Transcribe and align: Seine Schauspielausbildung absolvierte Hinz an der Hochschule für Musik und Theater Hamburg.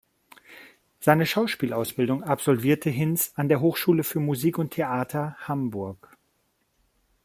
Seine 0.99 1.27
Schauspielausbildung 1.27 2.23
absolvierte 2.23 2.89
Hinz 2.89 3.33
an 3.35 3.49
der 3.49 3.61
Hochschule 3.61 4.03
für 4.03 4.19
Musik 4.19 4.57
und 4.57 4.71
Theater 4.71 5.35
Hamburg. 5.47 6.17